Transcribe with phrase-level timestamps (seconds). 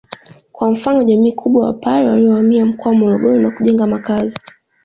[0.51, 4.37] kwa mfano jamii kubwa ya Wapare waliohamia mkoa wa Morogoro na kujenga makazi